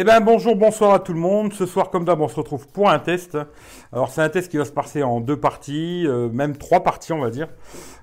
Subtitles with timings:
[0.00, 1.52] Eh ben bonjour, bonsoir à tout le monde.
[1.52, 3.36] Ce soir, comme d'hab, on se retrouve pour un test.
[3.92, 7.12] Alors c'est un test qui va se passer en deux parties, euh, même trois parties,
[7.12, 7.48] on va dire.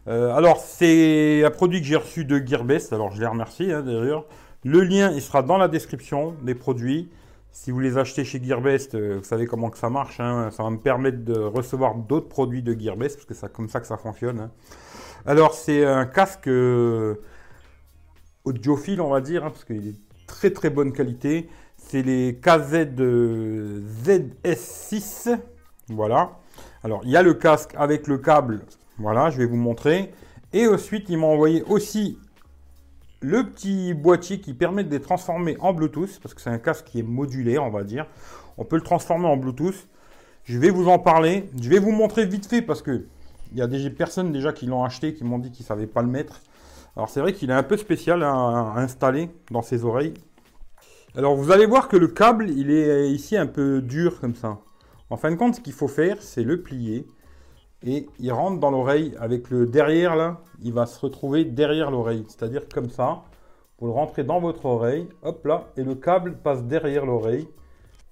[0.09, 2.91] Euh, alors c'est un produit que j'ai reçu de Gearbest.
[2.91, 4.25] Alors je les remercie hein, d'ailleurs.
[4.65, 7.09] Le lien, il sera dans la description des produits.
[7.53, 10.19] Si vous les achetez chez Gearbest, euh, vous savez comment que ça marche.
[10.19, 10.49] hein.
[10.51, 13.79] Ça va me permettre de recevoir d'autres produits de Gearbest parce que c'est comme ça
[13.79, 14.41] que ça fonctionne.
[14.41, 14.51] hein.
[15.25, 16.49] Alors c'est un casque
[18.43, 19.95] audiophile, on va dire, parce qu'il est
[20.27, 21.47] très très bonne qualité.
[21.87, 25.37] C'est les KZ euh, ZS6.
[25.89, 26.31] Voilà.
[26.83, 28.61] Alors, il y a le casque avec le câble.
[28.97, 30.11] Voilà, je vais vous montrer.
[30.51, 32.17] Et ensuite, il m'a envoyé aussi
[33.21, 36.19] le petit boîtier qui permet de les transformer en Bluetooth.
[36.23, 38.07] Parce que c'est un casque qui est modulaire, on va dire.
[38.57, 39.87] On peut le transformer en Bluetooth.
[40.43, 41.51] Je vais vous en parler.
[41.61, 43.05] Je vais vous montrer vite fait parce que
[43.51, 45.87] il y a des personnes déjà qui l'ont acheté, qui m'ont dit qu'ils ne savaient
[45.87, 46.41] pas le mettre.
[46.95, 50.15] Alors c'est vrai qu'il est un peu spécial à installer dans ses oreilles.
[51.17, 54.59] Alors vous allez voir que le câble, il est ici un peu dur comme ça.
[55.09, 57.07] En fin de compte, ce qu'il faut faire, c'est le plier.
[57.83, 62.25] Et il rentre dans l'oreille avec le derrière là, il va se retrouver derrière l'oreille.
[62.27, 63.23] C'est-à-dire comme ça.
[63.79, 67.47] Vous le rentrez dans votre oreille, hop là, et le câble passe derrière l'oreille.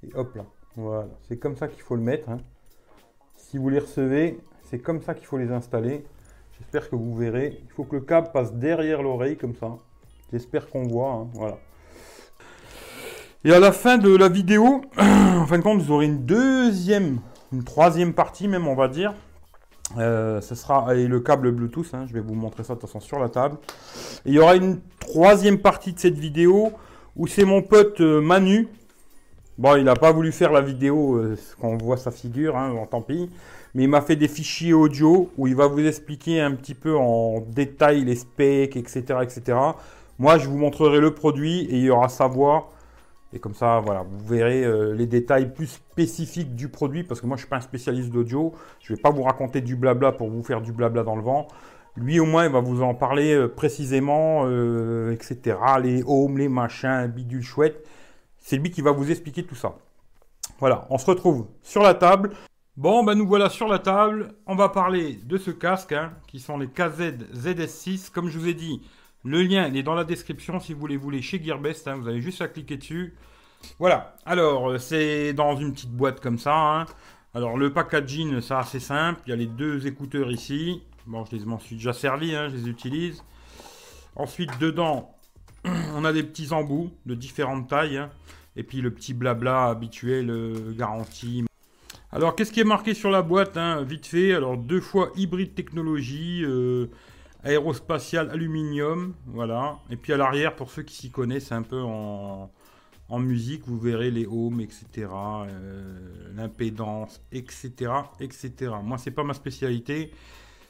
[0.05, 0.45] Et hop là.
[0.75, 1.07] Voilà.
[1.27, 2.29] C'est comme ça qu'il faut le mettre.
[2.29, 2.37] hein.
[3.35, 6.05] Si vous les recevez, c'est comme ça qu'il faut les installer.
[6.57, 7.59] J'espère que vous verrez.
[7.63, 9.77] Il faut que le câble passe derrière l'oreille comme ça.
[10.31, 11.11] J'espère qu'on voit.
[11.11, 11.27] hein.
[11.33, 11.57] Voilà.
[13.45, 17.19] Et à la fin de la vidéo, en fin de compte, vous aurez une deuxième,
[17.51, 19.13] une troisième partie même, on va dire.
[19.97, 21.93] Euh, ce sera et le câble Bluetooth.
[21.93, 23.57] hein, je vais vous montrer ça de toute façon sur la table.
[24.25, 26.71] Il y aura une troisième partie de cette vidéo
[27.17, 28.69] où c'est mon pote euh, Manu.
[29.57, 33.01] Bon, il n'a pas voulu faire la vidéo euh, qu'on voit sa figure, hein, tant
[33.01, 33.29] pis.
[33.75, 36.95] Mais il m'a fait des fichiers audio où il va vous expliquer un petit peu
[36.95, 39.57] en détail les specs, etc., etc.
[40.17, 42.69] Moi, je vous montrerai le produit et il y aura sa voix.
[43.33, 47.25] Et comme ça, voilà, vous verrez euh, les détails plus spécifiques du produit, parce que
[47.25, 48.53] moi, je suis pas un spécialiste d'audio.
[48.79, 51.47] Je vais pas vous raconter du blabla pour vous faire du blabla dans le vent.
[51.95, 55.57] Lui, au moins, il va vous en parler euh, précisément, euh, etc.
[55.81, 57.87] Les homes, les machins, bidule chouette.
[58.39, 59.75] C'est lui qui va vous expliquer tout ça.
[60.59, 62.31] Voilà, on se retrouve sur la table.
[62.75, 64.33] Bon, ben nous voilà sur la table.
[64.45, 68.11] On va parler de ce casque, hein, qui sont les KZ ZS6.
[68.11, 68.81] Comme je vous ai dit,
[69.23, 71.87] le lien est dans la description si vous voulez vous chez Gearbest.
[71.87, 73.13] hein, vous avez juste à cliquer dessus.
[73.79, 74.15] Voilà.
[74.25, 76.55] Alors, euh, c'est dans une petite boîte comme ça.
[76.55, 76.85] hein.
[77.33, 79.21] Alors, le packaging, c'est assez simple.
[79.25, 80.81] Il y a les deux écouteurs ici.
[81.05, 83.23] Bon, je les m'en suis déjà servi, hein, je les utilise.
[84.15, 85.15] Ensuite, dedans,
[85.95, 87.97] on a des petits embouts de différentes tailles.
[87.97, 88.09] hein.
[88.55, 91.43] Et puis le petit blabla habituel, euh, garantie.
[92.11, 96.43] Alors, qu'est-ce qui est marqué sur la boîte Vite fait, alors deux fois hybride technologie,
[96.45, 96.85] euh,
[97.43, 99.79] aérospatial aluminium, voilà.
[99.89, 102.51] Et puis à l'arrière, pour ceux qui s'y connaissent un peu en,
[103.13, 108.71] en musique, vous verrez les ohms, etc., euh, l'impédance, etc., etc.
[108.83, 110.11] Moi, c'est pas ma spécialité.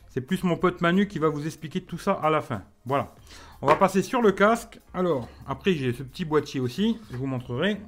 [0.10, 2.64] C'est plus mon pote Manu qui va vous expliquer tout ça à la fin.
[2.86, 3.16] Voilà.
[3.62, 4.82] On va passer sur le casque.
[4.94, 7.00] Alors, après, j'ai ce petit boîtier aussi.
[7.12, 7.80] Je vous montrerai.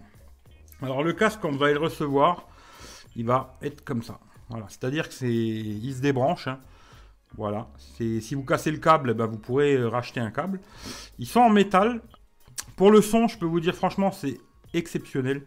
[0.81, 2.47] Alors, le casque, quand vous allez le recevoir,
[3.17, 4.21] il va être comme ça.
[4.47, 4.67] Voilà.
[4.69, 6.47] C'est-à-dire que c'est, il se débranche.
[6.47, 6.59] hein.
[7.35, 7.67] Voilà.
[7.77, 10.61] C'est, si vous cassez le câble, ben, vous pourrez euh, racheter un câble.
[11.19, 12.01] Ils sont en métal.
[12.75, 14.37] Pour le son, je peux vous dire franchement, c'est
[14.73, 15.45] exceptionnel.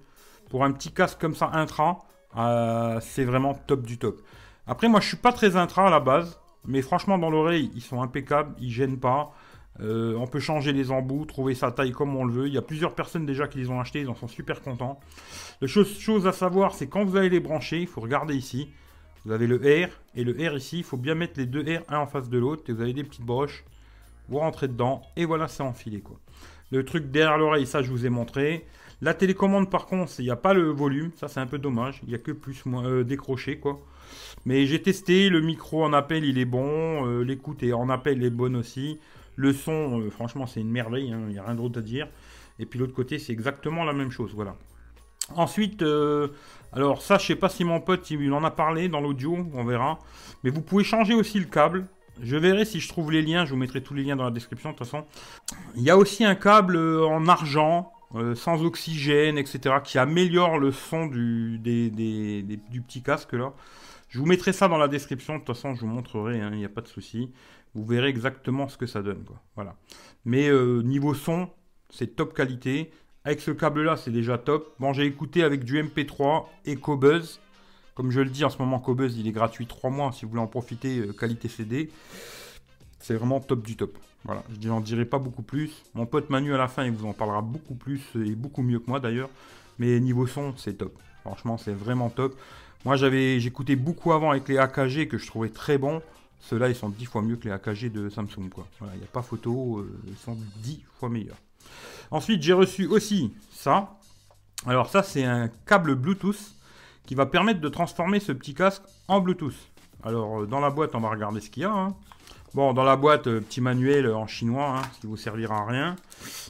[0.50, 1.98] Pour un petit casque comme ça intra,
[2.36, 4.20] euh, c'est vraiment top du top.
[4.66, 6.40] Après, moi, je suis pas très intra à la base.
[6.64, 9.32] Mais franchement, dans l'oreille, ils sont impeccables, ils gênent pas.
[9.80, 12.46] Euh, on peut changer les embouts, trouver sa taille comme on le veut.
[12.48, 14.98] Il y a plusieurs personnes déjà qui les ont achetés, ils en sont super contents.
[15.60, 18.70] La chose, à savoir, c'est quand vous allez les brancher, il faut regarder ici.
[19.24, 20.78] Vous avez le R et le R ici.
[20.78, 22.64] Il faut bien mettre les deux R un en face de l'autre.
[22.68, 23.64] Et vous avez des petites broches.
[24.28, 26.02] Vous rentrez dedans et voilà, c'est enfilé.
[26.70, 28.66] Le truc derrière l'oreille, ça je vous ai montré.
[29.00, 31.10] La télécommande par contre, il n'y a pas le volume.
[31.16, 32.00] Ça c'est un peu dommage.
[32.04, 33.80] Il n'y a que plus moins euh, décroché quoi.
[34.44, 38.30] Mais j'ai testé, le micro en appel il est bon, euh, l'écoute en appel est
[38.30, 38.98] bonne aussi.
[39.37, 42.08] Le son, euh, franchement, c'est une merveille, hein, il n'y a rien d'autre à dire.
[42.58, 44.56] Et puis l'autre côté, c'est exactement la même chose, voilà.
[45.37, 46.28] Ensuite, euh,
[46.72, 49.64] alors ça, je sais pas si mon pote il en a parlé dans l'audio, on
[49.64, 49.98] verra.
[50.43, 51.87] Mais vous pouvez changer aussi le câble.
[52.23, 54.31] Je verrai si je trouve les liens, je vous mettrai tous les liens dans la
[54.31, 55.05] description de toute façon.
[55.76, 60.59] Il y a aussi un câble euh, en argent, euh, sans oxygène, etc., qui améliore
[60.59, 61.61] le son du,
[62.87, 63.53] petit casque là.
[64.09, 66.59] Je vous mettrai ça dans la description, de toute façon je vous montrerai, hein, il
[66.59, 67.31] n'y a pas de souci.
[67.75, 69.25] Vous verrez exactement ce que ça donne.
[69.55, 69.76] Voilà.
[70.25, 71.50] Mais euh, niveau son,
[71.91, 72.91] c'est top qualité.
[73.25, 74.75] Avec ce câble-là, c'est déjà top.
[74.79, 77.41] Bon, j'ai écouté avec du MP3 et Cobuzz.
[77.98, 80.12] Comme je le dis, en ce moment, Cobuzz, il est gratuit 3 mois.
[80.12, 81.90] Si vous voulez en profiter, euh, qualité CD.
[83.00, 83.98] C'est vraiment top du top.
[84.24, 85.82] Voilà, je n'en dirai pas beaucoup plus.
[85.94, 88.78] Mon pote Manu, à la fin, il vous en parlera beaucoup plus et beaucoup mieux
[88.78, 89.30] que moi d'ailleurs.
[89.80, 90.96] Mais niveau son, c'est top.
[91.22, 92.38] Franchement, c'est vraiment top.
[92.84, 96.00] Moi, j'avais, j'écoutais beaucoup avant avec les AKG que je trouvais très bons.
[96.38, 98.48] Ceux-là, ils sont 10 fois mieux que les AKG de Samsung.
[98.80, 101.38] Il n'y a pas photo, euh, ils sont 10 fois meilleurs.
[102.12, 103.98] Ensuite, j'ai reçu aussi ça.
[104.66, 106.54] Alors ça, c'est un câble Bluetooth
[107.08, 109.56] qui va permettre de transformer ce petit casque en Bluetooth.
[110.05, 111.72] Alors, euh, dans la boîte, on va regarder ce qu'il y a.
[111.72, 111.96] Hein.
[112.52, 115.64] Bon, dans la boîte, euh, petit manuel en chinois, hein, ce qui vous servira à
[115.64, 115.96] rien.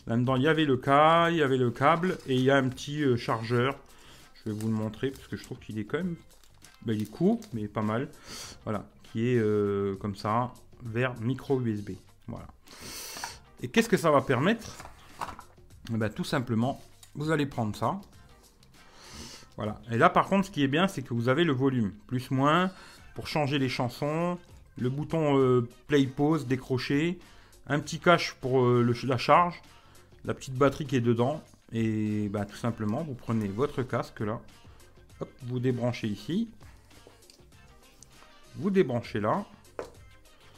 [0.09, 2.57] Là-dedans, il y avait le cas, il y avait le câble, et il y a
[2.57, 3.77] un petit chargeur.
[4.35, 6.17] Je vais vous le montrer, parce que je trouve qu'il est quand même...
[6.85, 8.09] Ben, il est court, mais pas mal.
[8.65, 10.53] Voilà, qui est euh, comme ça,
[10.85, 11.91] vers micro USB.
[12.27, 12.49] Voilà.
[13.63, 14.77] Et qu'est-ce que ça va permettre?
[15.95, 16.83] Eh ben, Tout simplement,
[17.15, 18.01] vous allez prendre ça.
[19.59, 19.79] Voilà.
[19.91, 21.93] Et là, par contre, ce qui est bien, c'est que vous avez le volume.
[22.07, 22.71] Plus, moins,
[23.15, 24.39] pour changer les chansons.
[24.79, 27.19] Le bouton euh, play, pause, décrocher.
[27.67, 29.61] Un petit cache pour euh, la charge.
[30.25, 31.43] La petite batterie qui est dedans.
[31.73, 34.41] Et bah, tout simplement, vous prenez votre casque là.
[35.43, 36.49] vous débranchez ici
[38.59, 39.45] vous débranchez là.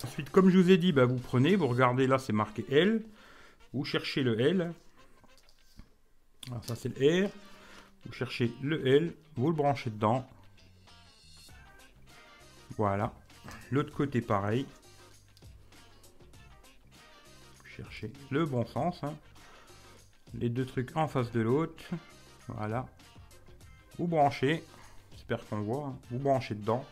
[0.05, 3.03] Ensuite, comme je vous ai dit, bah, vous prenez, vous regardez là, c'est marqué L.
[3.73, 4.73] Vous cherchez le L.
[6.51, 7.31] Alors ça, c'est le R.
[8.07, 10.27] Vous cherchez le L, vous le branchez dedans.
[12.77, 13.13] Voilà.
[13.71, 14.67] L'autre côté, pareil.
[17.59, 19.03] Vous cherchez le bon sens.
[19.05, 19.15] Hein.
[20.35, 21.85] Les deux trucs en face de l'autre.
[22.49, 22.87] Voilà.
[23.99, 24.65] Vous branchez.
[25.13, 25.87] J'espère qu'on voit.
[25.89, 25.99] Hein.
[26.11, 26.85] Vous branchez dedans.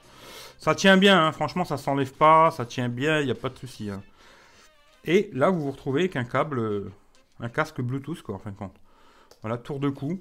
[0.58, 1.32] Ça tient bien, hein.
[1.32, 3.90] franchement, ça s'enlève pas, ça tient bien, il n'y a pas de souci.
[5.04, 6.92] Et là, vous vous retrouvez avec un câble, euh,
[7.40, 8.74] un casque Bluetooth, quoi, en fin de compte.
[9.40, 10.20] Voilà, tour de cou.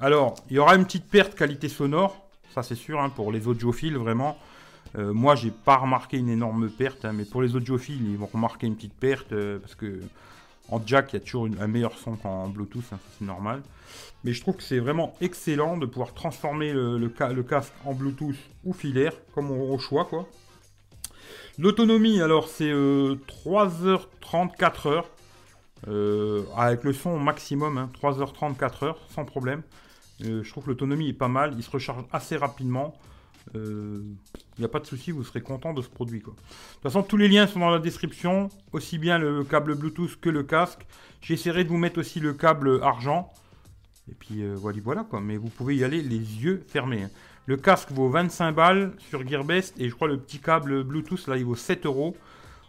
[0.00, 2.24] Alors, il y aura une petite perte qualité sonore,
[2.54, 4.38] ça c'est sûr, hein, pour les audiophiles, vraiment.
[4.96, 8.68] Euh, moi, j'ai pas remarqué une énorme perte, mais pour les audiophiles, ils vont remarquer
[8.68, 10.00] une petite perte, euh, parce que
[10.70, 13.62] en jack, il y a toujours un meilleur son qu'en Bluetooth, hein, c'est normal.
[14.22, 18.72] Mais je trouve que c'est vraiment excellent de pouvoir transformer le, casque en Bluetooth ou
[18.72, 20.04] filaire, comme au, choix.
[20.04, 20.28] quoi.
[21.58, 25.04] L'autonomie, alors, c'est 3h30, 4h.
[25.86, 29.62] Euh, avec le son maximum, 3h30, 4h, sans problème.
[30.24, 32.96] Euh, je trouve que l'autonomie est pas mal, il se recharge assez rapidement.
[33.54, 34.02] Il euh,
[34.58, 36.18] n'y a pas de souci, vous serez content de ce produit.
[36.18, 36.36] De toute
[36.82, 40.42] façon, tous les liens sont dans la description, aussi bien le câble Bluetooth que le
[40.42, 40.86] casque.
[41.22, 43.32] J'essaierai de vous mettre aussi le câble argent.
[44.10, 45.06] Et puis voilà, voilà.
[45.20, 47.04] Mais vous pouvez y aller les yeux fermés.
[47.04, 47.10] Hein.
[47.46, 51.38] Le casque vaut 25 balles sur Gearbest et je crois le petit câble Bluetooth là
[51.38, 52.14] il vaut 7 euros.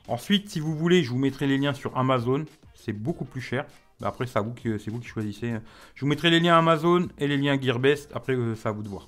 [0.10, 2.46] Ensuite, si vous voulez, je vous mettrai les liens sur Amazon.
[2.74, 3.66] C'est beaucoup plus cher.
[4.02, 5.54] Après, c'est vous, qui, vous qui choisissez.
[5.94, 8.10] Je vous mettrai les liens Amazon et les liens Gearbest.
[8.16, 9.08] Après, euh, c'est à vous de voir.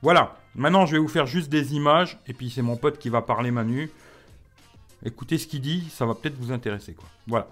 [0.00, 3.08] Voilà, maintenant je vais vous faire juste des images, et puis c'est mon pote qui
[3.08, 3.90] va parler Manu.
[5.04, 6.94] Écoutez ce qu'il dit, ça va peut-être vous intéresser.
[7.26, 7.48] Voilà.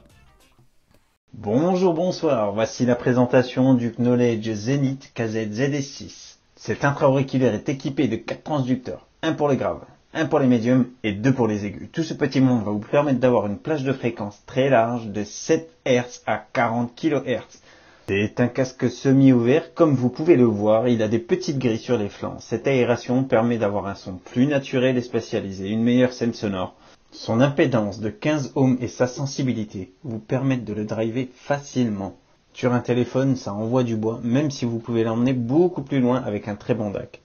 [1.32, 6.37] Bonjour, bonsoir, voici la présentation du Knowledge Zenith KZ-ZS6.
[6.55, 9.85] Cet intra-auriculaire est équipé de 4 transducteurs, un pour les graves,
[10.16, 11.88] un pour les médiums et deux pour les aigus.
[11.92, 15.22] Tout ce petit monde va vous permettre d'avoir une plage de fréquence très large de
[15.24, 17.60] 7 Hz à 40 kHz
[18.08, 21.98] c'est un casque semi-ouvert, comme vous pouvez le voir, il a des petites grilles sur
[21.98, 22.36] les flancs.
[22.38, 26.76] Cette aération permet d'avoir un son plus naturel et spécialisé, une meilleure scène sonore.
[27.10, 32.14] Son impédance de 15 ohms et sa sensibilité vous permettent de le driver facilement.
[32.52, 36.23] Sur un téléphone, ça envoie du bois, même si vous pouvez l'emmener beaucoup plus loin
[36.25, 37.23] avec un très bon DAC.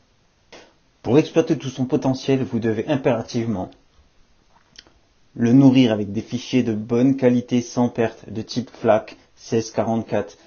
[1.03, 3.71] Pour exploiter tout son potentiel, vous devez impérativement
[5.35, 9.17] le nourrir avec des fichiers de bonne qualité sans perte de type FLAC
[9.51, 10.37] 1644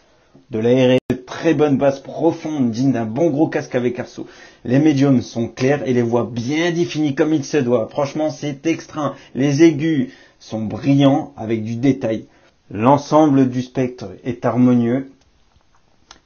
[0.51, 4.27] de l'aéré de très bonne basse profonde, digne d'un bon gros casque avec arceau.
[4.65, 7.89] Les médiums sont clairs et les voix bien définies comme il se doit.
[7.89, 9.15] Franchement, c'est extra.
[9.35, 12.27] Les aigus sont brillants avec du détail.
[12.71, 15.11] L'ensemble du spectre est harmonieux,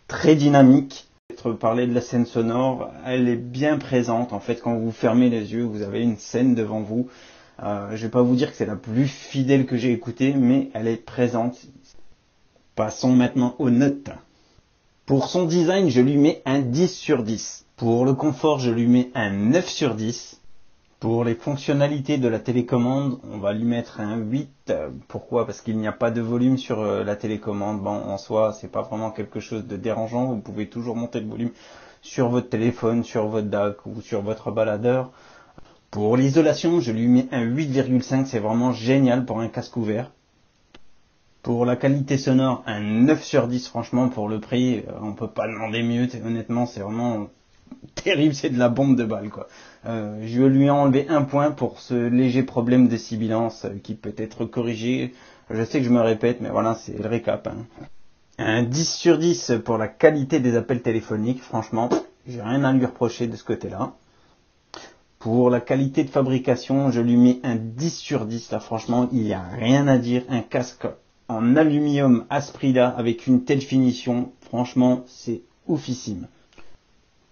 [0.06, 1.07] très dynamique.
[1.60, 4.32] Parler de la scène sonore, elle est bien présente.
[4.32, 7.08] En fait, quand vous fermez les yeux, vous avez une scène devant vous.
[7.62, 10.70] Euh, je vais pas vous dire que c'est la plus fidèle que j'ai écoutée, mais
[10.74, 11.56] elle est présente.
[12.74, 14.10] Passons maintenant aux notes.
[15.06, 17.66] Pour son design, je lui mets un 10 sur 10.
[17.76, 20.40] Pour le confort, je lui mets un 9 sur 10.
[21.00, 24.72] Pour les fonctionnalités de la télécommande, on va lui mettre un 8.
[25.06, 25.46] Pourquoi?
[25.46, 27.80] Parce qu'il n'y a pas de volume sur euh, la télécommande.
[27.80, 30.26] Bon, en soi, c'est pas vraiment quelque chose de dérangeant.
[30.26, 31.50] Vous pouvez toujours monter le volume
[32.02, 35.12] sur votre téléphone, sur votre DAC ou sur votre baladeur.
[35.92, 38.24] Pour l'isolation, je lui mets un 8,5.
[38.26, 40.10] C'est vraiment génial pour un casque ouvert.
[41.42, 45.28] Pour la qualité sonore, un 9 sur 10 franchement pour le prix, euh, on peut
[45.28, 47.28] pas demander mieux, honnêtement c'est vraiment
[47.94, 49.48] terrible, c'est de la bombe de balle quoi.
[49.86, 53.94] Euh, je lui ai enlevé un point pour ce léger problème de sibilance euh, qui
[53.94, 55.14] peut être corrigé.
[55.50, 57.46] Je sais que je me répète, mais voilà, c'est le récap.
[57.46, 57.66] Hein.
[58.38, 61.42] Un 10 sur 10 pour la qualité des appels téléphoniques.
[61.42, 61.88] Franchement,
[62.26, 63.94] j'ai rien à lui reprocher de ce côté-là.
[65.18, 68.52] Pour la qualité de fabrication, je lui mets un 10 sur 10.
[68.52, 70.22] Là, franchement, il n'y a rien à dire.
[70.28, 70.86] Un casque
[71.28, 76.28] en aluminium à ce prix-là, avec une telle finition, franchement, c'est oufissime.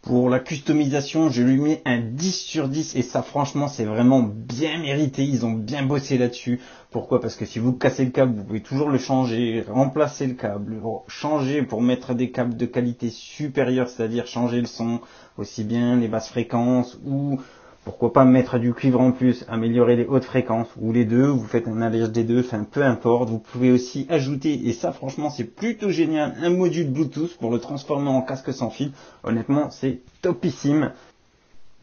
[0.07, 4.23] Pour la customisation, je lui mets un 10 sur 10 et ça franchement c'est vraiment
[4.23, 6.61] bien mérité, ils ont bien bossé là-dessus.
[6.93, 7.21] Pourquoi?
[7.21, 10.81] Parce que si vous cassez le câble, vous pouvez toujours le changer, remplacer le câble,
[11.09, 15.01] changer pour mettre des câbles de qualité supérieure, c'est-à-dire changer le son,
[15.39, 17.41] aussi bien les basses fréquences ou
[17.87, 21.47] pourquoi pas mettre du cuivre en plus, améliorer les hautes fréquences, ou les deux, vous
[21.47, 23.31] faites un allège des deux, enfin peu importe.
[23.31, 27.61] Vous pouvez aussi ajouter, et ça franchement c'est plutôt génial, un module Bluetooth pour le
[27.61, 28.91] transformer en casque sans fil.
[29.23, 30.91] Honnêtement c'est topissime.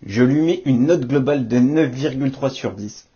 [0.05, 3.07] Je lui mets une note globale de 9,3 sur 10.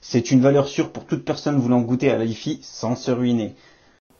[0.00, 2.26] C'est une valeur sûre pour toute personne voulant goûter à la
[2.62, 3.56] sans se ruiner.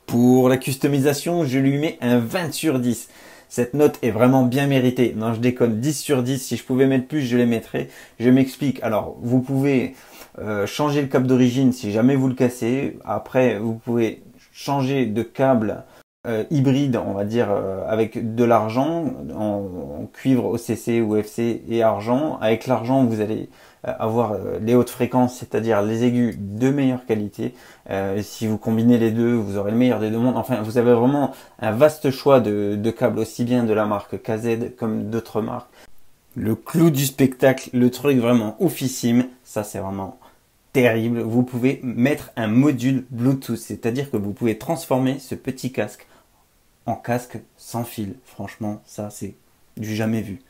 [0.07, 3.09] Pour la customisation, je lui mets un 20 sur 10.
[3.50, 5.12] Cette note est vraiment bien méritée.
[5.16, 5.80] Non, je déconne.
[5.80, 6.38] 10 sur 10.
[6.38, 7.88] Si je pouvais mettre plus, je les mettrais.
[8.21, 8.80] Je m'explique.
[8.85, 9.97] Alors, vous pouvez
[10.38, 12.97] euh, changer le câble d'origine si jamais vous le cassez.
[13.04, 15.83] Après, vous pouvez changer de câble
[16.27, 21.83] euh, hybride, on va dire, euh, avec de l'argent, en, cuivre OCC ou FC et
[21.83, 22.39] argent.
[22.43, 23.49] Avec l'argent, vous allez
[23.87, 27.55] euh, avoir les hautes fréquences, c'est-à-dire les aigus de meilleure qualité.
[28.21, 30.37] si vous combinez les deux, vous aurez le meilleur des deux mondes.
[30.37, 34.23] Enfin, vous avez vraiment un vaste choix de, de câbles, aussi bien de la marque
[34.23, 35.71] KZ comme d'autres marques.
[36.37, 40.20] Le clou du spectacle, le truc vraiment oufissime, ça c'est vraiment
[40.73, 41.21] terrible.
[41.21, 46.07] Vous pouvez mettre un module Bluetooth, c'est-à-dire que vous pouvez transformer ce petit casque
[46.87, 48.17] en casque sans fil.
[48.25, 49.35] Franchement, ça c'est
[49.77, 50.41] du jamais vu.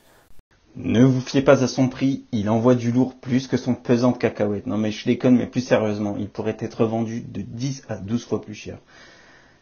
[0.77, 4.13] Ne vous fiez pas à son prix, il envoie du lourd plus que son pesant
[4.13, 4.67] de cacahuètes.
[4.67, 8.25] Non mais je déconne, mais plus sérieusement, il pourrait être vendu de 10 à 12
[8.25, 8.79] fois plus cher.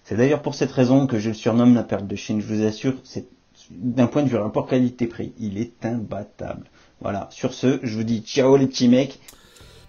[0.05, 2.41] C'est d'ailleurs pour cette raison que je le surnomme la perle de Chine.
[2.41, 3.27] Je vous assure, c'est
[3.71, 6.67] d'un point de vue rapport qualité-prix, il est imbattable.
[7.01, 9.21] Voilà, sur ce, je vous dis ciao les petits mecs.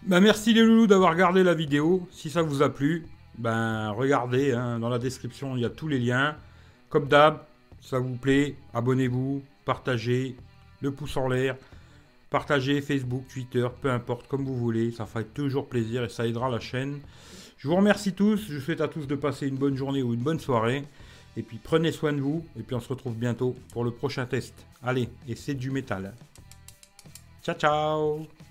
[0.03, 2.07] Bah merci les loulous d'avoir regardé la vidéo.
[2.11, 3.05] Si ça vous a plu,
[3.37, 6.35] ben regardez, hein, dans la description il y a tous les liens.
[6.89, 7.41] Comme d'hab,
[7.81, 10.35] ça vous plaît, abonnez-vous, partagez,
[10.81, 11.55] le pouce en l'air,
[12.29, 16.49] partagez Facebook, Twitter, peu importe, comme vous voulez, ça fait toujours plaisir et ça aidera
[16.49, 16.99] la chaîne.
[17.57, 20.23] Je vous remercie tous, je souhaite à tous de passer une bonne journée ou une
[20.23, 20.85] bonne soirée.
[21.37, 24.25] Et puis prenez soin de vous, et puis on se retrouve bientôt pour le prochain
[24.25, 24.53] test.
[24.81, 26.13] Allez, et c'est du métal.
[27.43, 28.48] Ciao ciao